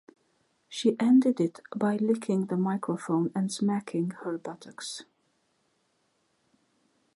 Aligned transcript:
She 0.67 0.95
ended 0.99 1.39
it 1.39 1.59
by 1.75 1.95
licking 1.97 2.47
the 2.47 2.57
microphone 2.57 3.31
and 3.35 3.53
smacking 3.53 4.09
her 4.23 4.39
buttocks. 4.39 5.03